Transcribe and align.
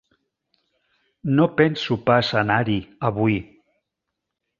No 1.39 1.45
penso 1.59 1.97
pas 2.07 2.31
anar-hi, 2.41 2.79
avui. 3.11 3.37